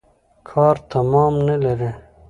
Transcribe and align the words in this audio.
کار 0.49 0.75
تمام 0.91 1.33
نلري. 1.47 1.91